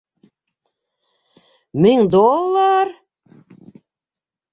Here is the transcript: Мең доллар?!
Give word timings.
Мең 1.85 2.01
доллар?! 2.15 2.93